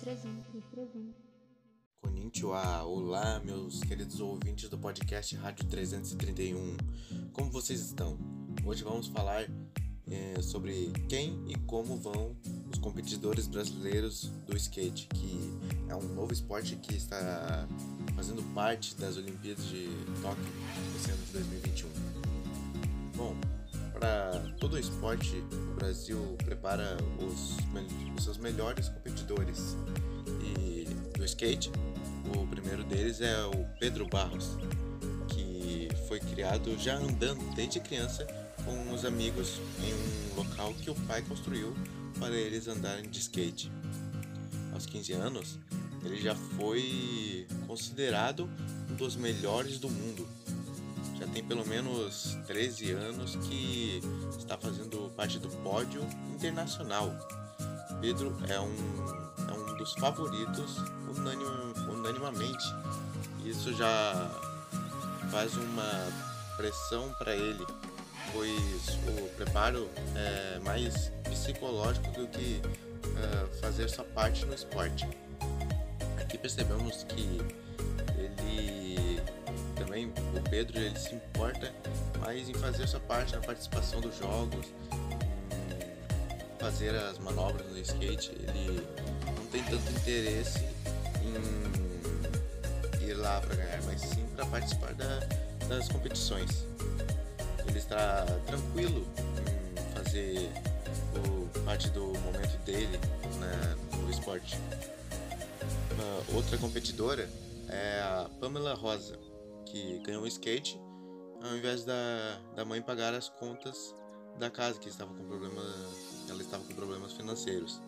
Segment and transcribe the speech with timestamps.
[0.00, 1.12] 331.
[2.00, 6.76] Konnichiwa, olá meus queridos ouvintes do podcast Rádio 331.
[7.34, 8.18] Como vocês estão?
[8.64, 9.46] Hoje vamos falar
[10.10, 12.34] é, sobre quem e como vão
[12.72, 15.38] os competidores brasileiros do skate, que
[15.86, 17.68] é um novo esporte que está
[18.16, 19.86] fazendo parte das Olimpíadas de
[20.22, 20.44] Tóquio
[20.96, 21.88] esse ano de 2021.
[23.16, 23.36] Bom,
[23.92, 27.56] para todo o esporte, o Brasil prepara os,
[28.16, 29.76] os seus melhores competidores.
[30.42, 31.70] E do skate,
[32.34, 34.56] o primeiro deles é o Pedro Barros,
[35.28, 38.26] que foi criado já andando desde criança
[38.64, 41.74] com os amigos em um local que o pai construiu
[42.18, 43.70] para eles andarem de skate.
[44.72, 45.58] Aos 15 anos,
[46.04, 48.48] ele já foi considerado
[48.90, 50.28] um dos melhores do mundo
[51.20, 54.00] já tem pelo menos 13 anos que
[54.38, 56.00] está fazendo parte do pódio
[56.34, 57.10] internacional.
[58.00, 58.74] Pedro é um,
[59.48, 60.78] é um dos favoritos
[61.14, 61.44] unanim,
[61.90, 62.64] unanimamente.
[63.44, 64.30] Isso já
[65.30, 66.08] faz uma
[66.56, 67.66] pressão para ele,
[68.32, 75.06] pois o preparo é mais psicológico do que uh, fazer sua parte no esporte.
[76.18, 77.40] Aqui percebemos que
[78.18, 79.09] ele
[80.34, 81.72] o Pedro ele se importa
[82.20, 84.66] mais em fazer sua parte na participação dos jogos,
[86.58, 88.30] fazer as manobras no skate.
[88.30, 88.86] Ele
[89.26, 90.64] não tem tanto interesse
[91.22, 95.20] em ir lá para ganhar, mas sim para participar da,
[95.68, 96.66] das competições.
[97.66, 99.06] Ele está tranquilo
[99.76, 100.50] em fazer
[101.16, 103.00] o, parte do momento dele
[103.96, 104.58] no esporte.
[105.92, 107.28] Uma outra competidora
[107.68, 109.29] é a Pamela Rosa
[109.70, 110.80] que ganhou um skate
[111.42, 113.94] ao invés da, da mãe pagar as contas
[114.38, 117.80] da casa que estava com problemas ela estava com problemas financeiros.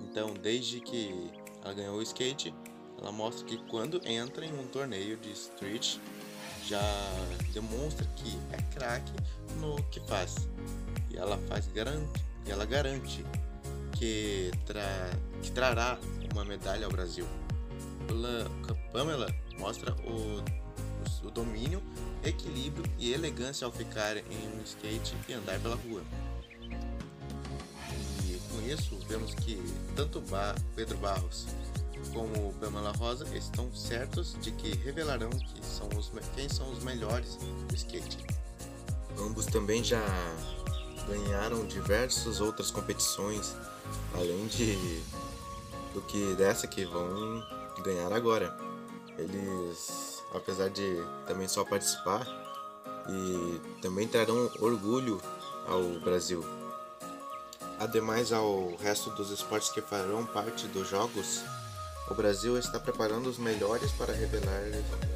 [0.00, 1.30] Então desde que
[1.62, 2.54] ela ganhou o skate
[2.98, 5.96] ela mostra que quando entra em um torneio de street
[6.66, 6.82] já
[7.52, 9.12] demonstra que é craque
[9.58, 10.48] no que faz.
[11.10, 13.24] E ela faz garante ela garante
[13.92, 15.10] que, tra,
[15.42, 15.98] que trará
[16.32, 17.26] uma medalha ao Brasil.
[18.92, 20.42] Pamela mostra o
[21.30, 21.82] o domínio,
[22.24, 26.02] equilíbrio e elegância ao ficar em um skate e andar pela rua.
[28.24, 29.56] E com isso, vemos que
[29.94, 30.22] tanto
[30.74, 31.46] Pedro Barros
[32.12, 37.36] como Pamela Rosa estão certos de que revelarão que são os, quem são os melhores
[37.68, 38.18] do skate.
[39.18, 40.02] Ambos também já
[41.06, 43.54] ganharam diversas outras competições,
[44.14, 45.02] além de
[45.92, 47.44] do que dessa que vão
[47.82, 48.56] ganhar agora.
[49.18, 52.26] Eles apesar de também só participar,
[53.08, 55.20] e também trarão orgulho
[55.66, 56.44] ao Brasil.
[57.78, 61.42] Ademais ao resto dos esportes que farão parte dos jogos,
[62.10, 64.60] o Brasil está preparando os melhores para revelar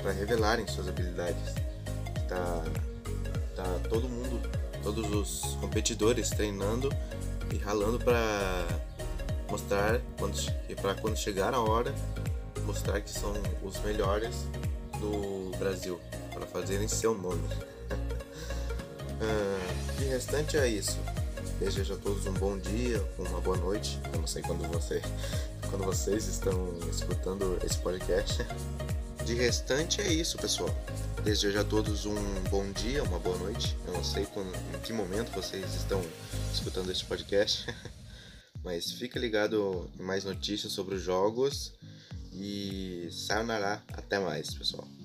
[0.00, 1.54] para revelarem suas habilidades.
[2.28, 2.64] Tá,
[3.54, 4.40] tá todo mundo,
[4.82, 6.88] todos os competidores treinando
[7.52, 8.66] e ralando para
[9.50, 10.36] mostrar quando
[10.80, 11.94] para quando chegar a hora
[12.64, 14.48] mostrar que são os melhores
[15.00, 16.00] do Brasil
[16.32, 17.42] para fazerem seu nome.
[19.20, 20.98] ah, de restante é isso.
[21.58, 23.98] Desejo a todos um bom dia, uma boa noite.
[24.12, 25.00] Eu não sei quando você,
[25.70, 26.52] quando vocês estão
[26.90, 28.44] escutando esse podcast.
[29.24, 30.68] De restante é isso, pessoal.
[31.24, 32.14] Desejo a todos um
[32.50, 33.76] bom dia, uma boa noite.
[33.86, 36.00] Eu não sei quando, em que momento vocês estão
[36.52, 37.66] escutando esse podcast,
[38.62, 41.72] mas fica ligado em mais notícias sobre os jogos
[42.36, 43.82] e sayonara.
[43.92, 44.95] Até mais, pessoal.